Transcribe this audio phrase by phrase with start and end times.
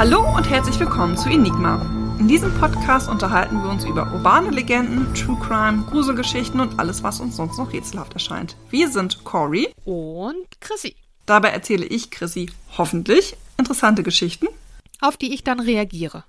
[0.00, 1.74] Hallo und herzlich willkommen zu Enigma.
[2.18, 7.20] In diesem Podcast unterhalten wir uns über urbane Legenden, True Crime, Gruselgeschichten und alles, was
[7.20, 8.56] uns sonst noch rätselhaft erscheint.
[8.70, 10.96] Wir sind Cory und Chrissy.
[11.26, 14.46] Dabei erzähle ich Chrissy hoffentlich interessante Geschichten,
[15.02, 16.24] auf die ich dann reagiere.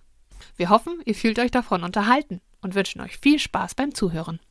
[0.57, 4.41] Wir hoffen, ihr fühlt euch davon unterhalten und wünschen euch viel Spaß beim Zuhören.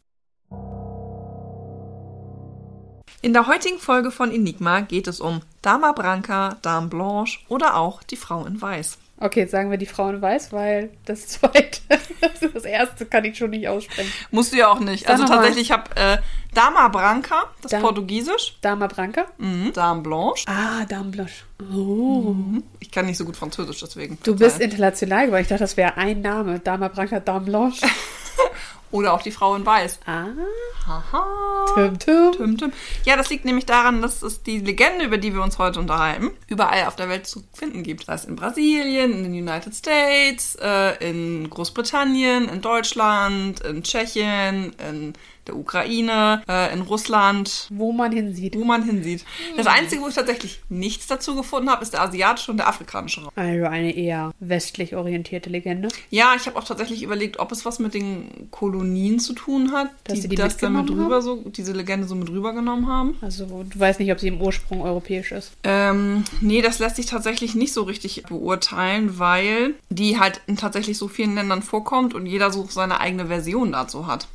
[3.20, 8.02] In der heutigen Folge von Enigma geht es um Dama Branca, Dame Blanche oder auch
[8.02, 8.96] die Frau in Weiß.
[9.23, 11.80] Okay, jetzt sagen wir die Frau in Weiß, weil das zweite,
[12.55, 14.10] das erste kann ich schon nicht aussprechen.
[14.30, 15.02] Musst du ja auch nicht.
[15.06, 16.19] Sag also tatsächlich, ich habe äh,
[16.55, 19.27] Dama Branca, das Dam- Portugiesisch, Dama Branca?
[19.38, 19.73] mhm.
[19.74, 20.46] Dame Blanche.
[20.48, 21.45] Ah, Dame Blanche.
[21.73, 22.34] Oh.
[22.80, 24.19] Ich kann nicht so gut Französisch, deswegen.
[24.23, 25.43] Du bist international geworden.
[25.43, 26.59] Ich dachte, das wäre ein Name.
[26.59, 27.87] Dama Branca, Dame Blanche.
[28.92, 30.00] Oder auch die Frau in Weiß.
[30.06, 30.26] Ah,
[30.84, 31.64] Haha.
[31.74, 32.32] Tim, Tim.
[32.32, 32.72] Tim, Tim.
[33.04, 36.32] Ja, das liegt nämlich daran, dass es die Legende, über die wir uns heute unterhalten,
[36.48, 38.02] überall auf der Welt zu finden gibt.
[38.02, 44.74] Das heißt in Brasilien, in den United States, äh, in Großbritannien, in Deutschland, in Tschechien,
[44.90, 45.12] in
[45.51, 48.54] der Ukraine, äh, in Russland, Wo man hinsieht.
[48.56, 49.24] wo man hinsieht.
[49.56, 53.23] Das Einzige, wo ich tatsächlich nichts dazu gefunden habe, ist der asiatische und der afrikanische
[53.23, 53.30] Raum.
[53.37, 55.88] Also eine eher westlich orientierte Legende.
[56.10, 59.88] Ja, ich habe auch tatsächlich überlegt, ob es was mit den Kolonien zu tun hat,
[60.04, 63.16] Dass sie die das dann mit rüber so, diese Legende so mit rübergenommen haben.
[63.21, 65.53] Also du weißt nicht, ob sie im Ursprung europäisch ist.
[65.65, 70.97] Ähm, nee, das lässt sich tatsächlich nicht so richtig beurteilen, weil die halt in tatsächlich
[70.98, 74.28] so vielen Ländern vorkommt und jeder so seine eigene Version dazu hat.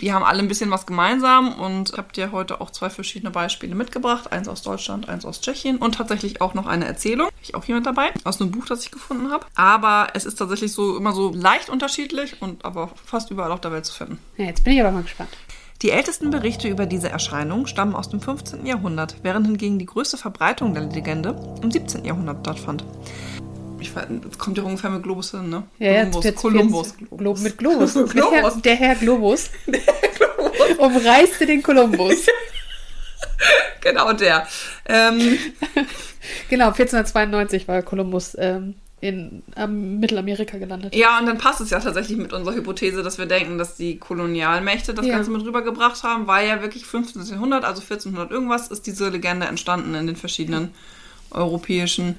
[0.00, 3.30] Die haben alle ein bisschen was gemeinsam und ich habe dir heute auch zwei verschiedene
[3.30, 4.32] Beispiele mitgebracht.
[4.32, 7.28] Eins aus Deutschland, eins aus Tschechien und tatsächlich auch noch eine Erzählung.
[7.28, 9.46] Hab Ich auch hier mit dabei, aus einem Buch, das ich gefunden habe.
[9.54, 13.72] Aber es ist tatsächlich so immer so leicht unterschiedlich und aber fast überall auf der
[13.72, 14.18] Welt zu finden.
[14.36, 15.30] Ja, jetzt bin ich aber mal gespannt.
[15.82, 18.64] Die ältesten Berichte über diese Erscheinung stammen aus dem 15.
[18.64, 22.04] Jahrhundert, während hingegen die größte Verbreitung der Legende im 17.
[22.04, 22.84] Jahrhundert stattfand.
[23.84, 25.62] Ich das kommt ja ungefähr mit Globus hin, ne?
[25.78, 26.94] Ja, Kolumbus, jetzt- Kolumbus.
[27.00, 27.92] jetzt- Glo mit Globus.
[28.08, 28.14] Globus.
[28.14, 29.50] Mit Herr, der Herr Globus.
[30.78, 32.26] Umreiste den Kolumbus.
[33.80, 34.46] Genau der.
[34.86, 35.38] Ähm,
[36.48, 40.94] Genau, 1492 war Kolumbus ähm, in ähm, Mittelamerika gelandet.
[40.94, 43.98] ja, und dann passt es ja tatsächlich mit unserer Hypothese, dass wir denken, dass die
[43.98, 45.16] Kolonialmächte das Ja.
[45.16, 47.22] Ganze mit rübergebracht haben, weil ja wirklich 15.
[47.26, 50.70] Jahrhundert, also 1400 irgendwas, ist diese Legende entstanden in den verschiedenen
[51.30, 52.16] europäischen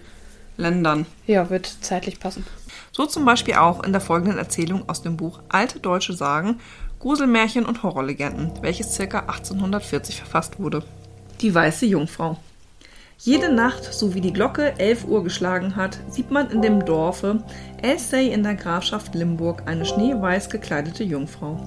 [0.57, 1.05] Ländern.
[1.27, 2.45] Ja, wird zeitlich passen.
[2.91, 6.59] So zum Beispiel auch in der folgenden Erzählung aus dem Buch Alte deutsche Sagen,
[6.99, 9.19] Gruselmärchen und Horrorlegenden, welches ca.
[9.19, 10.83] 1840 verfasst wurde.
[11.41, 12.37] Die weiße Jungfrau.
[13.17, 17.43] Jede Nacht, so wie die Glocke 11 Uhr geschlagen hat, sieht man in dem Dorfe
[17.81, 21.59] Elsey in der Grafschaft Limburg eine schneeweiß gekleidete Jungfrau.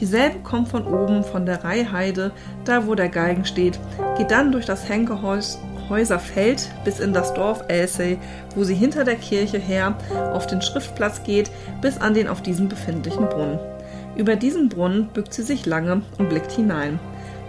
[0.00, 2.32] Dieselbe kommt von oben von der Reihheide,
[2.64, 3.78] da wo der Galgen steht,
[4.16, 8.18] geht dann durch das Henkehaus Häuserfeld bis in das Dorf Elsey,
[8.54, 9.94] wo sie hinter der Kirche her
[10.32, 11.50] auf den Schriftplatz geht,
[11.80, 13.58] bis an den auf diesem befindlichen Brunnen.
[14.16, 16.98] Über diesen Brunnen bückt sie sich lange und blickt hinein.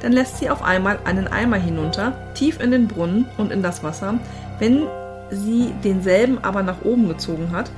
[0.01, 3.83] Dann lässt sie auf einmal einen Eimer hinunter, tief in den Brunnen und in das
[3.83, 4.15] Wasser.
[4.59, 4.83] Wenn
[5.29, 7.69] sie denselben aber nach oben gezogen hat,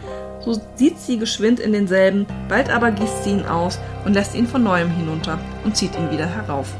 [0.44, 4.48] so sieht sie geschwind in denselben, bald aber gießt sie ihn aus und lässt ihn
[4.48, 6.74] von neuem hinunter und zieht ihn wieder herauf.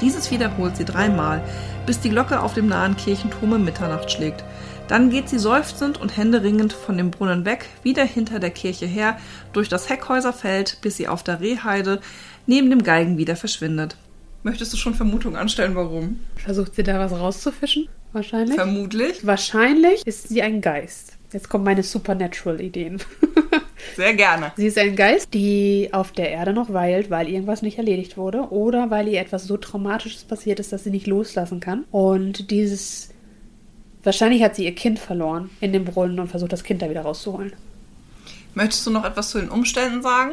[0.00, 1.42] Dieses wiederholt sie dreimal,
[1.90, 4.44] bis die Glocke auf dem nahen Kirchenturme Mitternacht schlägt.
[4.86, 9.18] Dann geht sie seufzend und händeringend von dem Brunnen weg, wieder hinter der Kirche her,
[9.52, 12.00] durch das Heckhäuserfeld, bis sie auf der Rehheide
[12.46, 13.96] neben dem Galgen wieder verschwindet.
[14.44, 16.20] Möchtest du schon Vermutungen anstellen, warum?
[16.36, 17.88] Versucht sie da was rauszufischen?
[18.12, 18.54] Wahrscheinlich.
[18.54, 19.26] Vermutlich.
[19.26, 21.18] Wahrscheinlich ist sie ein Geist.
[21.32, 23.02] Jetzt kommen meine Supernatural-Ideen.
[23.96, 24.52] Sehr gerne.
[24.56, 28.50] Sie ist ein Geist, die auf der Erde noch weilt, weil irgendwas nicht erledigt wurde
[28.50, 31.84] oder weil ihr etwas so Traumatisches passiert ist, dass sie nicht loslassen kann.
[31.90, 33.10] Und dieses.
[34.02, 37.02] Wahrscheinlich hat sie ihr Kind verloren in dem Brunnen und versucht, das Kind da wieder
[37.02, 37.52] rauszuholen.
[38.54, 40.32] Möchtest du noch etwas zu den Umständen sagen?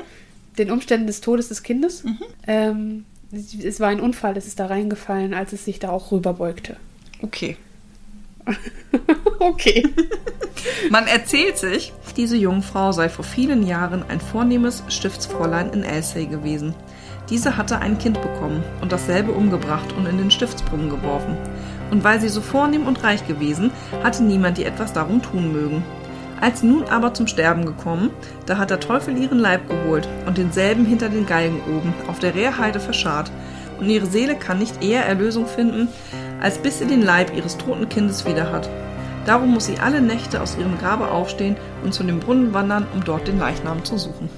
[0.58, 2.06] Den Umständen des Todes des Kindes.
[2.48, 6.14] Ähm, es es war ein Unfall, es ist da reingefallen, als es sich da auch
[6.14, 6.78] rüberbeugte.
[7.22, 7.58] Okay.
[9.40, 9.88] Okay.
[10.90, 16.74] Man erzählt sich, diese Jungfrau sei vor vielen Jahren ein vornehmes Stiftsfräulein in Elsey gewesen.
[17.30, 21.38] Diese hatte ein Kind bekommen und dasselbe umgebracht und in den Stiftsbrunnen geworfen.
[21.92, 23.72] Und weil sie so vornehm und reich gewesen,
[24.04, 25.84] hatte niemand ihr etwas darum tun mögen.
[26.40, 28.12] Als sie nun aber zum Sterben gekommen,
[28.46, 32.36] da hat der Teufel ihren Leib geholt und denselben hinter den Galgen oben auf der
[32.36, 33.32] Rehrheide verscharrt.
[33.80, 35.88] Und ihre Seele kann nicht eher Erlösung finden,
[36.42, 38.70] als bis sie den Leib ihres toten Kindes wieder hat.
[39.26, 43.04] Darum muss sie alle Nächte aus ihrem Grabe aufstehen und zu dem Brunnen wandern, um
[43.04, 44.30] dort den Leichnam zu suchen.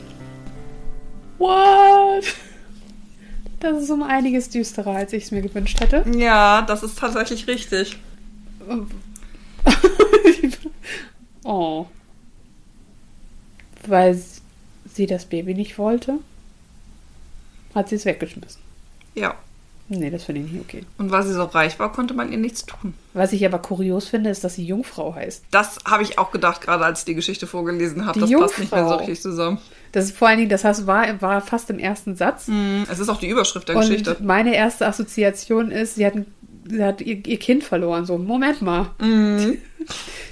[1.37, 2.25] What?
[3.59, 6.03] Das ist um einiges düsterer, als ich es mir gewünscht hätte.
[6.17, 7.97] Ja, das ist tatsächlich richtig.
[11.45, 11.87] Oh.
[13.87, 14.21] Weil
[14.85, 16.19] sie das Baby nicht wollte,
[17.73, 18.61] hat sie es weggeschmissen.
[19.15, 19.35] Ja.
[19.91, 20.85] Nee, das finde ich nicht okay.
[20.99, 22.93] Und weil sie so reich war, konnte man ihr nichts tun.
[23.15, 25.45] Was ich aber kurios finde, ist, dass sie Jungfrau heißt.
[25.49, 28.19] Das habe ich auch gedacht, gerade als ich die Geschichte vorgelesen habe.
[28.19, 28.97] Die Das passt nicht mehr so Jungfrau.
[29.07, 29.57] richtig zusammen.
[29.91, 32.47] Das ist vor allen Dingen, das hast, war, war fast im ersten Satz.
[32.49, 32.85] Mhm.
[32.91, 34.17] Es ist auch die Überschrift der Und Geschichte.
[34.21, 36.13] meine erste Assoziation ist, sie hat,
[36.69, 38.05] sie hat ihr, ihr Kind verloren.
[38.05, 38.91] So, Moment mal.
[38.99, 39.57] Mhm.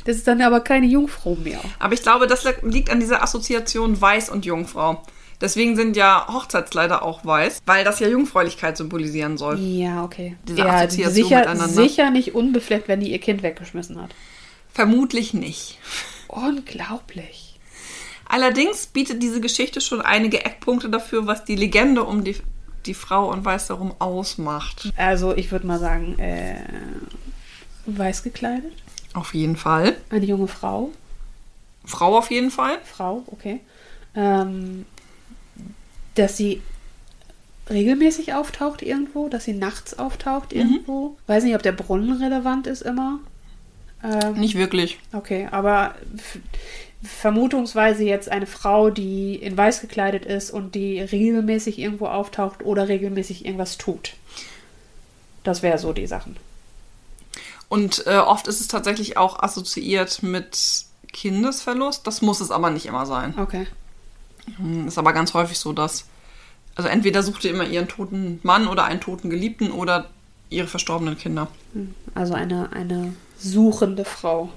[0.05, 1.59] Das ist dann aber keine Jungfrau mehr.
[1.79, 5.03] Aber ich glaube, das liegt an dieser Assoziation Weiß und Jungfrau.
[5.39, 9.59] Deswegen sind ja Hochzeitskleider auch weiß, weil das ja Jungfräulichkeit symbolisieren soll.
[9.59, 10.35] Ja, okay.
[10.47, 11.67] Diese ja, Assoziation sicher, miteinander.
[11.67, 14.09] sicher nicht unbefleckt, wenn die ihr Kind weggeschmissen hat.
[14.73, 15.77] Vermutlich nicht.
[16.27, 17.59] Unglaublich.
[18.25, 22.35] Allerdings bietet diese Geschichte schon einige Eckpunkte dafür, was die Legende um die,
[22.85, 24.91] die Frau und Weiß darum ausmacht.
[24.97, 26.57] Also, ich würde mal sagen, äh,
[27.85, 28.73] weiß gekleidet.
[29.13, 29.95] Auf jeden Fall.
[30.09, 30.91] Eine junge Frau.
[31.85, 32.79] Frau auf jeden Fall.
[32.83, 33.61] Frau, okay.
[34.13, 34.85] Ähm,
[36.17, 36.61] dass sie
[37.69, 41.17] regelmäßig auftaucht irgendwo, dass sie nachts auftaucht irgendwo.
[41.27, 43.19] Weiß nicht, ob der Brunnen relevant ist immer.
[44.03, 44.99] Ähm, Nicht wirklich.
[45.11, 45.95] okay, aber
[47.03, 52.87] vermutungsweise jetzt eine Frau, die in weiß gekleidet ist und die regelmäßig irgendwo auftaucht oder
[52.87, 54.13] regelmäßig irgendwas tut.
[55.43, 56.37] Das wäre so die Sachen.
[57.69, 62.05] Und äh, oft ist es tatsächlich auch assoziiert mit Kindesverlust.
[62.07, 63.33] Das muss es aber nicht immer sein.
[63.37, 63.67] Okay.
[64.57, 66.05] Hm, Ist aber ganz häufig so, dass.
[66.75, 70.09] Also entweder sucht ihr immer ihren toten Mann oder einen toten Geliebten oder
[70.49, 71.47] ihre verstorbenen Kinder.
[72.13, 74.49] Also eine, eine suchende Frau.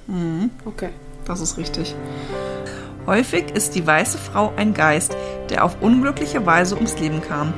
[0.66, 0.90] Okay.
[1.24, 1.94] Das ist richtig.
[3.06, 5.16] Häufig ist die weiße Frau ein Geist,
[5.48, 7.54] der auf unglückliche Weise ums Leben kam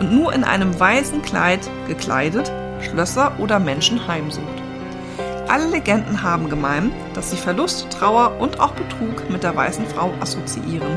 [0.00, 2.50] und nur in einem weißen Kleid gekleidet
[2.82, 4.46] Schlösser oder Menschen heimsucht.
[5.48, 10.12] Alle Legenden haben gemein, dass sie Verlust, Trauer und auch Betrug mit der weißen Frau
[10.20, 10.96] assoziieren.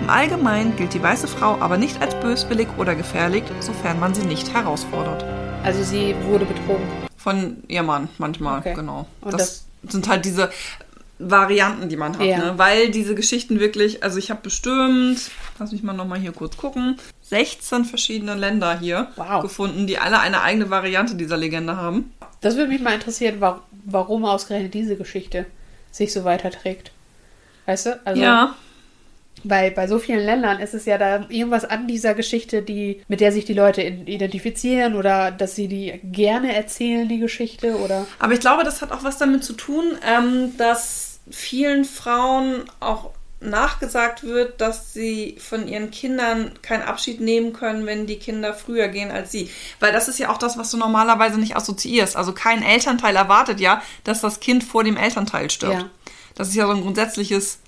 [0.00, 4.24] Im Allgemeinen gilt die weiße Frau aber nicht als böswillig oder gefährlich, sofern man sie
[4.24, 5.24] nicht herausfordert.
[5.64, 6.86] Also sie wurde betrogen.
[7.16, 8.74] Von ihrem Mann manchmal, Okay.
[8.74, 9.06] genau.
[9.20, 10.50] Und das, sind halt diese
[11.18, 12.38] Varianten, die man hat, Ja.
[12.38, 12.52] ne?
[12.56, 15.18] weil diese Geschichten wirklich, also ich habe bestimmt,
[15.58, 19.42] lass mich mal nochmal hier kurz gucken, 16 verschiedene Länder hier Wow.
[19.42, 22.12] gefunden, die alle eine eigene Variante dieser Legende haben.
[22.42, 25.46] Das würde mich mal interessieren, wa warum ausgerechnet diese Geschichte
[25.90, 26.90] sich so weiterträgt.
[27.66, 28.00] Weißt du?
[28.04, 28.20] Also,
[29.44, 33.20] Weil bei so vielen Ländern ist es ja da irgendwas an dieser Geschichte, die, mit
[33.20, 38.06] der sich die Leute identifizieren oder dass sie die gerne erzählen, die Geschichte oder.
[38.18, 43.10] Aber ich glaube, das hat auch was damit zu tun, ähm, dass vielen Frauen auch
[43.40, 48.88] nachgesagt wird, dass sie von ihren Kindern keinen Abschied nehmen können, wenn die Kinder früher
[48.88, 49.50] gehen als sie.
[49.78, 52.16] Weil das ist ja auch das, was du normalerweise nicht assoziierst.
[52.16, 55.74] Also kein Elternteil erwartet ja, dass das Kind vor dem Elternteil stirbt.
[55.74, 55.90] Ja.
[56.34, 57.58] Das ist ja so ein grundsätzliches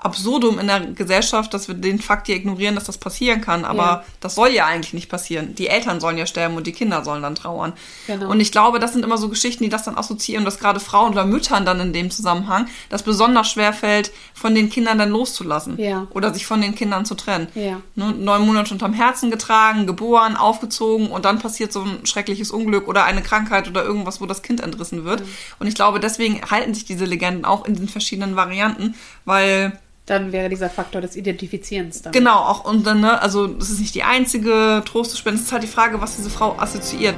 [0.00, 3.64] Absurdum in der Gesellschaft, dass wir den Fakt hier ignorieren, dass das passieren kann.
[3.64, 4.04] Aber Ja.
[4.20, 5.56] das soll ja eigentlich nicht passieren.
[5.56, 7.72] Die Eltern sollen ja sterben und die Kinder sollen dann trauern.
[8.06, 8.30] Genau.
[8.30, 11.10] Und ich glaube, das sind immer so Geschichten, die das dann assoziieren, dass gerade Frauen
[11.12, 15.78] oder Müttern dann in dem Zusammenhang das besonders schwer fällt, von den Kindern dann loszulassen.
[15.80, 16.06] Ja.
[16.10, 17.48] Oder sich von den Kindern zu trennen.
[17.56, 17.80] Ja.
[17.96, 22.86] Ne, neun Monate unterm Herzen getragen, geboren, aufgezogen und dann passiert so ein schreckliches Unglück
[22.86, 25.24] oder eine Krankheit oder irgendwas, wo das Kind entrissen wird.
[25.58, 29.76] Und ich glaube, deswegen halten sich diese Legenden auch in den verschiedenen Varianten, weil
[30.08, 32.12] Dann wäre dieser Faktor des Identifizierens dann.
[32.12, 35.46] Genau, auch und dann, ne, also das ist nicht die einzige Trost zu spenden, es
[35.46, 37.14] ist halt die Frage, was diese Frau assoziiert.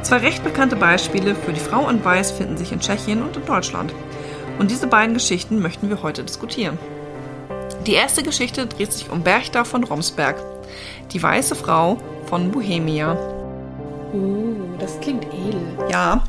[0.00, 3.44] Zwei recht bekannte Beispiele für die Frau in Weiß finden sich in Tschechien und in
[3.44, 3.92] Deutschland.
[4.58, 6.78] Und diese beiden Geschichten möchten wir heute diskutieren.
[7.86, 10.36] Die erste Geschichte dreht sich um Berchta von Romsberg,
[11.12, 13.18] die weiße Frau von Bohemia.
[14.14, 15.60] Uh, das klingt edel.
[15.90, 16.24] Ja,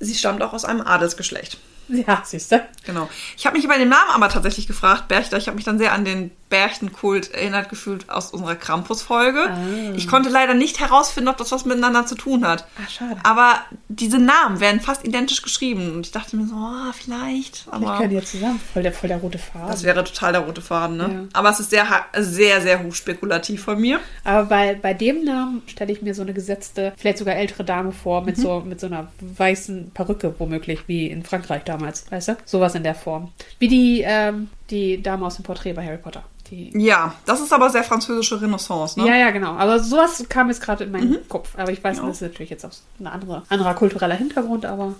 [0.00, 1.56] sie stammt auch aus einem Adelsgeschlecht.
[1.88, 2.66] Ja, siehst du?
[2.84, 3.08] Genau.
[3.36, 5.36] Ich habe mich bei dem Namen aber tatsächlich gefragt, Berchter.
[5.36, 9.48] Ich habe mich dann sehr an den Berchtenkult erinnert gefühlt aus unserer Krampus-Folge.
[9.50, 9.92] Ah.
[9.96, 12.66] Ich konnte leider nicht herausfinden, ob das was miteinander zu tun hat.
[12.78, 13.16] Ah, schade.
[13.22, 15.92] Aber diese Namen werden fast identisch geschrieben.
[15.94, 17.56] Und ich dachte mir so, oh, vielleicht.
[17.56, 18.60] Vielleicht Aber können die ja zusammen.
[18.72, 19.68] Voll der, voll der rote Faden.
[19.68, 21.10] das wäre total der rote Faden, ne?
[21.12, 21.28] Ja.
[21.32, 21.86] Aber es ist sehr,
[22.18, 24.00] sehr, sehr hochspekulativ von mir.
[24.24, 27.92] Aber bei, bei dem Namen stelle ich mir so eine gesetzte, vielleicht sogar ältere Dame
[27.92, 28.26] vor, Mhm.
[28.26, 32.36] mit, so, mit so einer weißen Perücke, womöglich, wie in Frankreich damals, weißt du?
[32.44, 33.32] Sowas in der Form.
[33.58, 36.22] Wie die, ähm, die Dame aus dem Porträt bei Harry Potter.
[36.50, 39.06] Die, Ja, das ist aber sehr französische Renaissance, ne?
[39.08, 39.54] Ja, ja, genau.
[39.54, 41.28] Aber sowas kam jetzt gerade in meinen Mhm.
[41.28, 41.50] Kopf.
[41.56, 42.06] Aber ich weiß, Ja.
[42.06, 42.70] das ist natürlich jetzt auch
[43.00, 44.94] ein andere, anderer kultureller Hintergrund, aber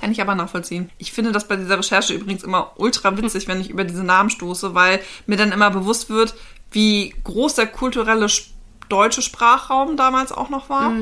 [0.00, 0.90] Kann ich aber nachvollziehen.
[0.98, 4.30] Ich finde das bei dieser Recherche übrigens immer ultra witzig, wenn ich über diese Namen
[4.30, 6.34] stoße, weil mir dann immer bewusst wird,
[6.70, 8.50] wie groß der kulturelle sch-
[8.88, 10.92] deutsche Sprachraum damals auch noch war.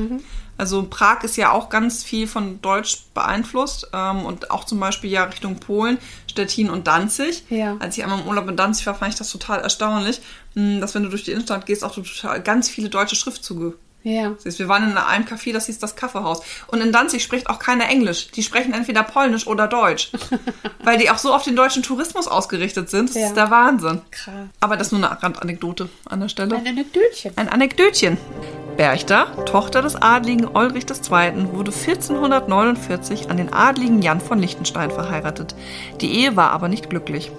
[0.58, 5.10] Also Prag ist ja auch ganz viel von Deutsch beeinflusst ähm, und auch zum Beispiel
[5.10, 5.98] ja Richtung Polen,
[6.30, 7.44] Stettin und Danzig.
[7.50, 7.76] Ja.
[7.78, 10.20] Als ich einmal im Urlaub in Danzig war, fand ich das total erstaunlich,
[10.54, 14.34] mh, dass wenn du durch die Innenstadt gehst, auch total ganz viele deutsche Schriftzüge Ja.
[14.38, 14.58] siehst.
[14.58, 16.40] Wir waren in einem Café, das hieß das Kaffeehaus.
[16.68, 18.28] Und in Danzig spricht auch keiner Englisch.
[18.30, 20.10] Die sprechen entweder Polnisch oder Deutsch.
[20.84, 23.08] weil die auch so auf den deutschen Tourismus ausgerichtet sind.
[23.10, 23.26] Das Ja.
[23.26, 24.00] ist der Wahnsinn.
[24.10, 24.34] Krass.
[24.60, 26.54] Aber das ist nur eine Randanekdote an der Stelle.
[26.56, 27.32] Ein Anekdötchen.
[27.36, 28.16] Ein Anekdötchen.
[28.76, 35.54] Berchter, Tochter des adligen Ulrich II., wurde 1449 an den adligen Jan von Liechtenstein verheiratet.
[36.02, 37.32] Die Ehe war aber nicht glücklich.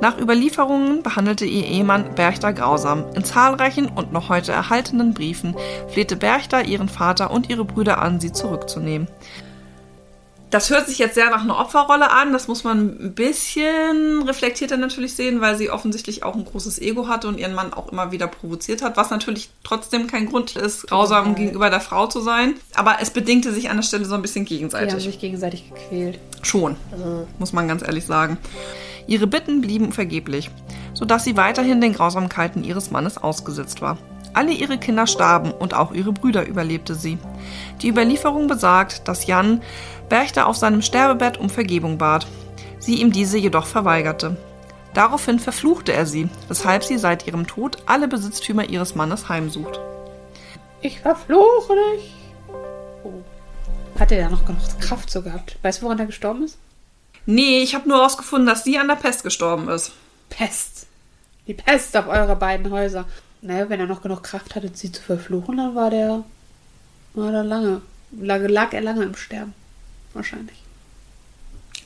[0.00, 3.04] Nach Überlieferungen behandelte ihr Ehemann Berchter grausam.
[3.14, 5.54] In zahlreichen und noch heute erhaltenen Briefen
[5.88, 9.08] flehte Berchter ihren Vater und ihre Brüder an, sie zurückzunehmen.
[10.50, 12.32] Das hört sich jetzt sehr nach einer Opferrolle an.
[12.32, 17.06] Das muss man ein bisschen reflektierter natürlich sehen, weil sie offensichtlich auch ein großes Ego
[17.06, 20.88] hatte und ihren Mann auch immer wieder provoziert hat, was natürlich trotzdem kein Grund ist,
[20.88, 21.32] grausam Ja.
[21.34, 22.54] gegenüber der Frau zu sein.
[22.74, 25.04] Aber es bedingte sich an der Stelle so ein bisschen Die haben gegenseitig.
[25.04, 26.18] sich gegenseitig gequält.
[26.42, 26.76] Schon,
[27.38, 28.36] muss man ganz ehrlich sagen.
[29.06, 30.50] Ihre Bitten blieben vergeblich,
[30.94, 33.98] sodass sie weiterhin den Grausamkeiten ihres Mannes ausgesetzt war.
[34.32, 37.18] Alle ihre Kinder starben und auch ihre Brüder überlebte sie.
[37.82, 39.62] Die Überlieferung besagt, dass Jan
[40.08, 42.26] Berchter auf seinem Sterbebett um Vergebung bat,
[42.78, 44.36] sie ihm diese jedoch verweigerte.
[44.94, 49.80] Daraufhin verfluchte er sie, weshalb sie seit ihrem Tod alle Besitztümer ihres Mannes heimsucht.
[50.80, 52.14] Ich verfluche dich.
[53.04, 53.22] Oh.
[53.98, 55.58] Hat er da noch genug Kraft so gehabt?
[55.62, 56.58] Weißt du, woran er gestorben ist?
[57.26, 59.92] Nee, ich habe nur herausgefunden, dass sie an der Pest gestorben ist.
[60.30, 60.86] Pest.
[61.46, 63.04] Die Pest auf eure beiden Häuser.
[63.42, 66.24] Naja, wenn er noch genug Kraft hatte, sie zu verfluchen, dann war der.
[67.14, 67.82] war der lange.
[68.12, 69.54] Lag, lag er lange im Sterben.
[70.12, 70.62] Wahrscheinlich.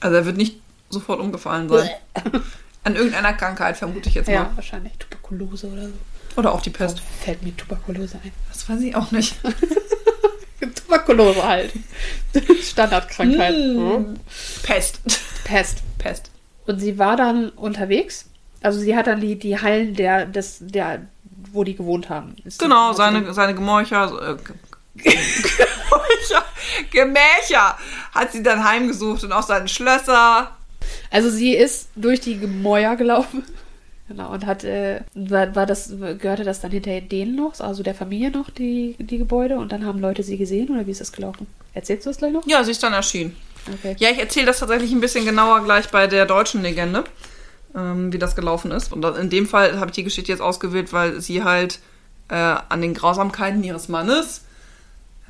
[0.01, 1.89] Also er wird nicht sofort umgefallen sein.
[2.85, 4.35] An irgendeiner Krankheit, vermute ich jetzt mal.
[4.35, 4.93] Ja, wahrscheinlich.
[4.99, 5.95] Tuberkulose oder so.
[6.37, 7.01] Oder auch die Pest.
[7.21, 8.33] Fällt mir Tuberkulose ein.
[8.49, 9.37] Das weiß ich auch nicht.
[10.61, 11.73] Tuberkulose halt.
[12.63, 13.55] Standardkrankheit.
[13.55, 14.19] Hm.
[14.63, 15.01] Pest.
[15.45, 15.83] Pest.
[15.99, 16.31] Pest.
[16.67, 18.27] Und sie war dann unterwegs.
[18.63, 21.07] Also sie hat dann die, die Hallen der, des, der,
[21.55, 22.37] wo die gewohnt haben.
[22.45, 24.37] Ist Genau, seine, seine Gemäucher, äh,
[26.91, 27.79] Gemächer
[28.13, 30.51] hat sie dann heimgesucht und auch seine Schlösser.
[31.11, 33.45] Also sie ist durch die Gemäuer gelaufen.
[34.09, 37.95] Genau, und hat, äh, war, war das, gehörte das dann hinter denen noch, also der
[37.95, 39.57] Familie noch, die, die Gebäude?
[39.57, 41.47] Und dann haben Leute sie gesehen oder wie ist das gelaufen?
[41.73, 42.47] Erzählst du das gleich noch?
[42.47, 43.35] Ja, sie ist dann erschienen.
[43.73, 43.97] Okay.
[43.99, 47.05] Ja, ich erzähle das tatsächlich ein bisschen genauer gleich bei der deutschen Legende,
[47.75, 48.93] ähm, wie das gelaufen ist.
[48.93, 51.81] Und in dem Fall habe ich die Geschichte jetzt ausgewählt, weil sie halt
[52.29, 54.45] äh, an den Grausamkeiten ihres Mannes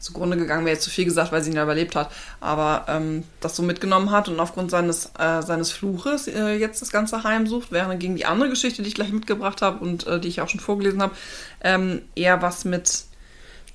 [0.04, 3.24] zugrunde gegangen wäre jetzt zu viel gesagt, weil sie ihn ja überlebt hat, aber ähm,
[3.40, 7.72] das so mitgenommen hat und aufgrund seines, äh, seines Fluches äh, jetzt das ganze heimsucht,
[7.72, 10.48] während gegen die andere Geschichte, die ich gleich mitgebracht habe und äh, die ich auch
[10.48, 11.16] schon vorgelesen habe,
[11.62, 13.04] ähm, eher was mit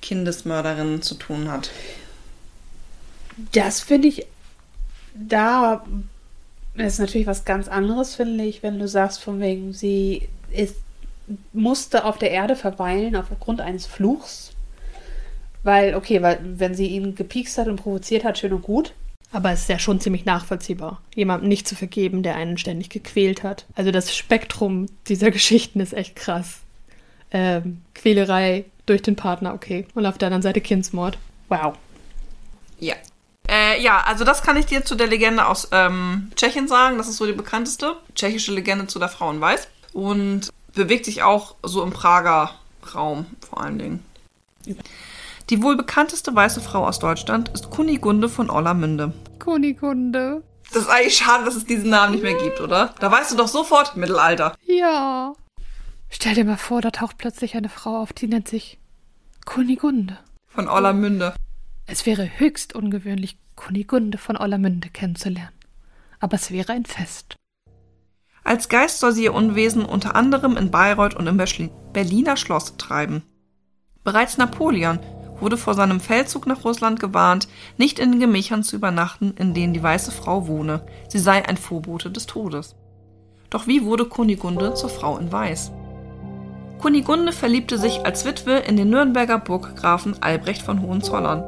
[0.00, 1.70] Kindesmörderinnen zu tun hat.
[3.52, 4.26] Das finde ich,
[5.14, 5.84] da
[6.80, 10.76] ist natürlich was ganz anderes, finde ich, wenn du sagst, von wegen, sie ist,
[11.52, 14.52] musste auf der Erde verweilen aufgrund eines Fluchs.
[15.62, 18.94] Weil, okay, weil wenn sie ihn gepiekst hat und provoziert hat, schön und gut.
[19.32, 23.42] Aber es ist ja schon ziemlich nachvollziehbar, jemandem nicht zu vergeben, der einen ständig gequält
[23.42, 23.64] hat.
[23.74, 26.60] Also das Spektrum dieser Geschichten ist echt krass.
[27.30, 29.86] Ähm, Quälerei durch den Partner, okay.
[29.94, 31.16] Und auf der anderen Seite Kindsmord.
[31.48, 31.76] Wow.
[32.80, 32.94] Ja.
[33.70, 36.98] Äh, ja, also das kann ich dir zu der Legende aus ähm, Tschechien sagen.
[36.98, 39.68] Das ist so die bekannteste tschechische Legende zu der Frau in Weiß.
[39.92, 42.54] Und bewegt sich auch so im Prager
[42.94, 44.04] Raum vor allen Dingen.
[45.50, 49.12] Die wohl bekannteste weiße Frau aus Deutschland ist Kunigunde von Orlamünde.
[49.38, 50.42] Kunigunde.
[50.72, 52.94] Das ist eigentlich schade, dass es diesen Namen nicht mehr gibt, oder?
[53.00, 54.54] Da weißt du doch sofort Mittelalter.
[54.64, 55.32] Ja.
[56.08, 58.78] Stell dir mal vor, da taucht plötzlich eine Frau auf, die nennt sich
[59.44, 60.18] Kunigunde.
[60.48, 61.34] Von Orlamünde.
[61.86, 65.52] Es wäre höchst ungewöhnlich, Kunigunde von Orlamünde kennenzulernen.
[66.18, 67.36] Aber es wäre ein Fest.
[68.42, 71.36] Als Geist soll sie ihr Unwesen unter anderem in Bayreuth und im
[71.92, 73.22] Berliner Schloss treiben.
[74.02, 74.98] Bereits Napoleon
[75.40, 79.74] wurde vor seinem Feldzug nach Russland gewarnt, nicht in den Gemächern zu übernachten, in denen
[79.74, 80.80] die weiße Frau wohne.
[81.08, 82.76] Sie sei ein Vorbote des Todes.
[83.50, 85.70] Doch wie wurde Kunigunde zur Frau in Weiß?
[86.78, 91.44] Kunigunde verliebte sich als Witwe in den Nürnberger Burggrafen Albrecht von Hohenzollern.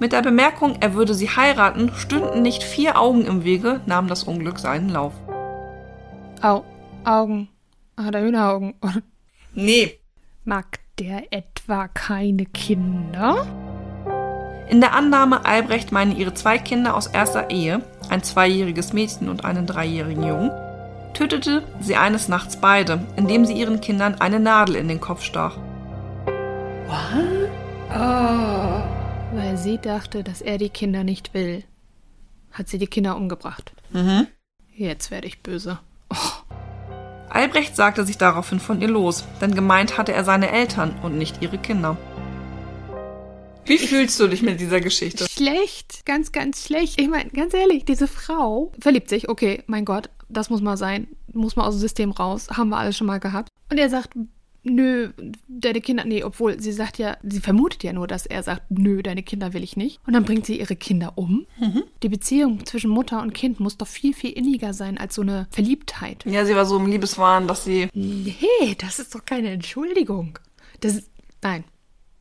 [0.00, 4.24] Mit der Bemerkung, er würde sie heiraten, stünden nicht vier Augen im Wege, nahm das
[4.24, 5.12] Unglück seinen Lauf.
[6.42, 6.64] Au,
[7.04, 7.48] Augen.
[7.96, 8.74] Hat er Hühneraugen?
[9.52, 10.00] Nee,
[10.44, 13.46] Mag der etwa keine Kinder?
[14.68, 19.44] In der Annahme, Albrecht meine ihre zwei Kinder aus erster Ehe, ein zweijähriges Mädchen und
[19.44, 20.50] einen dreijährigen Jungen,
[21.12, 25.58] tötete sie eines Nachts beide, indem sie ihren Kindern eine Nadel in den Kopf stach.
[26.86, 27.50] What?
[27.94, 28.89] Oh.
[29.32, 31.62] Weil sie dachte, dass er die Kinder nicht will,
[32.50, 33.72] hat sie die Kinder umgebracht.
[33.92, 34.26] Mhm.
[34.74, 35.78] Jetzt werde ich böse.
[37.28, 41.42] Albrecht sagte sich daraufhin von ihr los, denn gemeint hatte er seine Eltern und nicht
[41.42, 41.96] ihre Kinder.
[43.66, 45.28] Wie fühlst du dich mit dieser Geschichte?
[45.30, 47.00] Schlecht, ganz, ganz schlecht.
[47.00, 49.28] Ich meine, ganz ehrlich, diese Frau verliebt sich.
[49.28, 51.06] Okay, mein Gott, das muss mal sein.
[51.32, 52.48] Muss mal aus dem System raus.
[52.50, 53.48] Haben wir alles schon mal gehabt.
[53.70, 54.16] Und er sagt,
[54.62, 55.10] nö,
[55.48, 59.02] deine Kinder, nee, obwohl sie sagt ja, sie vermutet ja nur, dass er sagt, nö,
[59.02, 60.00] deine Kinder will ich nicht.
[60.06, 61.46] Und dann bringt sie ihre Kinder um.
[62.02, 65.46] Die Beziehung zwischen Mutter und Kind muss doch viel, viel inniger sein als so eine
[65.50, 66.24] Verliebtheit.
[66.26, 67.88] Ja, sie war so im Liebeswahn, dass sie.
[67.94, 70.38] Nee, das ist doch keine Entschuldigung.
[70.80, 71.10] Das ist,
[71.42, 71.64] nein.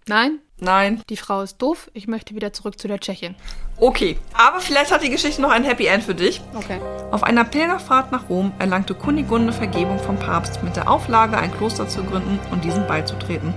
[0.07, 1.01] Nein, Nein.
[1.09, 1.89] die Frau ist doof.
[1.93, 3.35] Ich möchte wieder zurück zu der Tschechin.
[3.77, 6.41] Okay, aber vielleicht hat die Geschichte noch ein Happy End für dich.
[6.53, 6.79] Okay.
[7.11, 11.87] Auf einer Pilgerfahrt nach Rom erlangte Kunigunde Vergebung vom Papst mit der Auflage, ein Kloster
[11.87, 13.53] zu gründen und diesem beizutreten.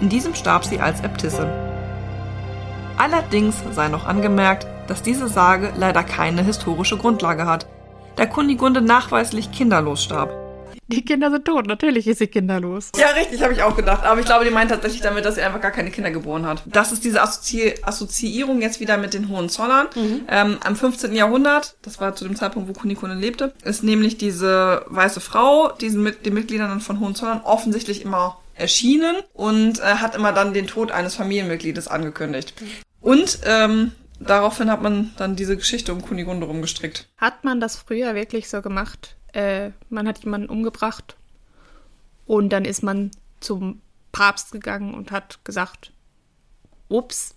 [0.00, 1.48] In diesem starb sie als Äbtissin.
[2.96, 7.66] Allerdings sei noch angemerkt, dass diese Sage leider keine historische Grundlage hat,
[8.16, 10.47] da Kunigunde nachweislich kinderlos starb.
[10.88, 11.66] Die Kinder sind tot.
[11.66, 12.90] Natürlich ist sie kinderlos.
[12.98, 14.04] Ja, richtig, habe ich auch gedacht.
[14.04, 16.62] Aber ich glaube, die meint tatsächlich damit, dass sie einfach gar keine Kinder geboren hat.
[16.64, 19.88] Das ist diese Assozi Assoziierung jetzt wieder mit den Hohenzollern.
[20.28, 21.14] Ähm, am 15.
[21.14, 26.02] Jahrhundert, das war zu dem Zeitpunkt, wo Kunigunde lebte, ist nämlich diese weiße Frau, diesen
[26.02, 30.90] mit den Mitgliedern von Hohenzollern offensichtlich immer erschienen und äh, hat immer dann den Tod
[30.90, 32.54] eines Familienmitgliedes angekündigt.
[33.00, 37.08] Und ähm, daraufhin hat man dann diese Geschichte um Kunigunde rumgestrickt.
[37.18, 39.17] Hat man das früher wirklich so gemacht?
[39.38, 41.16] Äh, man hat jemanden umgebracht
[42.26, 43.80] und dann ist man zum
[44.10, 45.92] Papst gegangen und hat gesagt,
[46.88, 47.36] ups,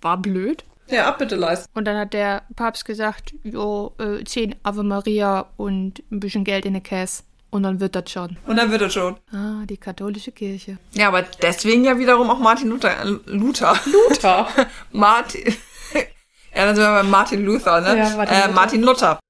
[0.00, 0.62] war blöd.
[0.86, 1.68] Ja, Abbitte leisten.
[1.76, 6.64] Und dann hat der Papst gesagt, jo, äh, zehn Ave Maria und ein bisschen Geld
[6.64, 7.24] in der Käse.
[7.50, 8.36] Und dann wird das schon.
[8.46, 9.16] Und dann wird es schon.
[9.32, 10.78] Ah, die katholische Kirche.
[10.92, 13.00] Ja, aber deswegen ja wiederum auch Martin Luther.
[13.00, 13.74] Äh, Luther.
[13.84, 14.46] Luther.
[14.92, 15.42] Martin.
[15.92, 17.98] ja, dann sind wir bei Martin Luther, ne?
[17.98, 18.52] Ja, Martin äh, Luther.
[18.52, 19.20] Martin Luther.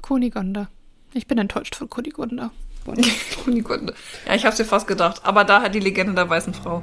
[0.00, 0.68] Kunigunde.
[1.12, 2.50] Ich bin enttäuscht von Kunigunde.
[3.44, 3.94] Kunigunde.
[4.26, 5.22] Ja, ich hab's dir fast gedacht.
[5.24, 6.82] Aber daher die Legende der weißen Frau.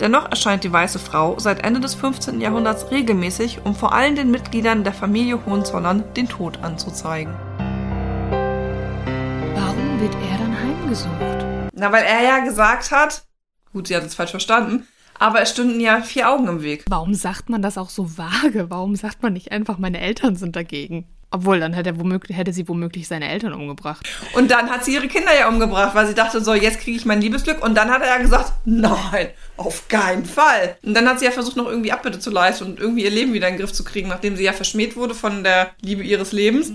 [0.00, 2.40] Dennoch erscheint die weiße Frau seit Ende des 15.
[2.40, 7.34] Jahrhunderts regelmäßig, um vor allem den Mitgliedern der Familie Hohenzollern den Tod anzuzeigen.
[9.54, 11.72] Warum wird er dann heimgesucht?
[11.72, 13.24] Na, weil er ja gesagt hat,
[13.72, 14.86] gut, sie hat es falsch verstanden,
[15.18, 16.84] aber es stünden ja vier Augen im Weg.
[16.88, 18.70] Warum sagt man das auch so vage?
[18.70, 21.08] Warum sagt man nicht einfach, meine Eltern sind dagegen?
[21.30, 24.08] Obwohl, dann hätte, er womöglich, hätte sie womöglich seine Eltern umgebracht.
[24.34, 27.04] Und dann hat sie ihre Kinder ja umgebracht, weil sie dachte, so, jetzt kriege ich
[27.04, 27.62] mein Liebesglück.
[27.62, 30.76] Und dann hat er ja gesagt, nein, auf keinen Fall.
[30.82, 33.34] Und dann hat sie ja versucht, noch irgendwie Abbitte zu leisten und irgendwie ihr Leben
[33.34, 36.32] wieder in den Griff zu kriegen, nachdem sie ja verschmäht wurde von der Liebe ihres
[36.32, 36.72] Lebens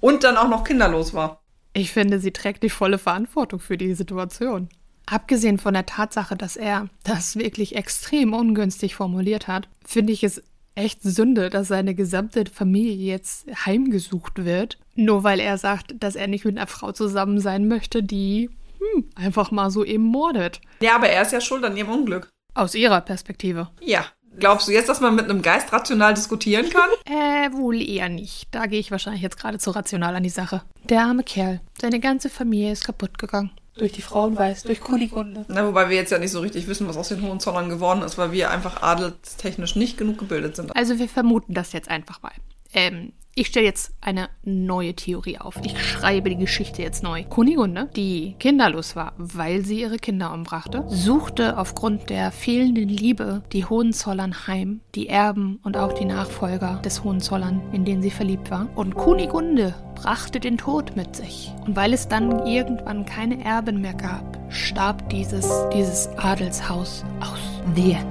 [0.00, 1.40] und dann auch noch kinderlos war.
[1.72, 4.68] Ich finde, sie trägt die volle Verantwortung für die Situation.
[5.06, 10.42] Abgesehen von der Tatsache, dass er das wirklich extrem ungünstig formuliert hat, finde ich es
[10.74, 16.26] echt Sünde, dass seine gesamte Familie jetzt heimgesucht wird, nur weil er sagt, dass er
[16.28, 20.60] nicht mit einer Frau zusammen sein möchte, die hm, einfach mal so eben mordet.
[20.80, 22.28] Ja, aber er ist ja schuld an ihrem Unglück.
[22.54, 23.70] Aus ihrer Perspektive.
[23.80, 24.06] Ja.
[24.38, 26.88] Glaubst du jetzt, dass man mit einem Geist rational diskutieren kann?
[27.04, 28.48] Äh, wohl eher nicht.
[28.52, 30.62] Da gehe ich wahrscheinlich jetzt gerade zu rational an die Sache.
[30.84, 31.60] Der arme Kerl.
[31.78, 33.50] Seine ganze Familie ist kaputt gegangen.
[33.76, 35.46] Durch die Frauenweiß, durch Kunigunde.
[35.48, 38.18] Na, wobei wir jetzt ja nicht so richtig wissen, was aus den Hohenzollern geworden ist,
[38.18, 40.76] weil wir einfach adelstechnisch nicht genug gebildet sind.
[40.76, 42.32] Also wir vermuten das jetzt einfach mal.
[42.74, 45.56] Ähm, ich stelle jetzt eine neue Theorie auf.
[45.64, 47.24] Ich schreibe die Geschichte jetzt neu.
[47.24, 53.64] Kunigunde, die kinderlos war, weil sie ihre Kinder umbrachte, suchte aufgrund der fehlenden Liebe die
[53.64, 58.68] Hohenzollern heim, die Erben und auch die Nachfolger des Hohenzollern, in denen sie verliebt war.
[58.74, 61.50] Und Kunigunde brachte den Tod mit sich.
[61.64, 67.40] Und weil es dann irgendwann keine Erben mehr gab, starb dieses, dieses Adelshaus aus.
[67.76, 68.04] End.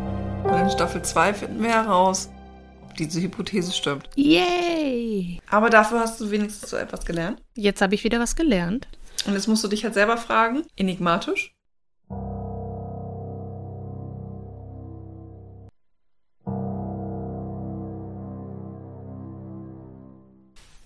[0.45, 2.32] Und in Staffel 2 finden wir heraus,
[2.91, 4.10] ob diese Hypothese stimmt.
[4.15, 5.39] Yay!
[5.49, 7.41] Aber dafür hast du wenigstens so etwas gelernt.
[7.56, 8.88] Jetzt habe ich wieder was gelernt.
[9.25, 11.56] Und jetzt musst du dich halt selber fragen, enigmatisch.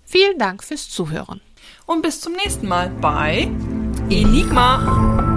[0.04, 1.42] Vielen Dank fürs Zuhören.
[1.86, 3.50] Und bis zum nächsten Mal bei
[4.10, 5.35] Enigma.